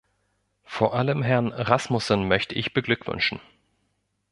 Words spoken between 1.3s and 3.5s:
Rasmussen möchte ich beglückwünschen.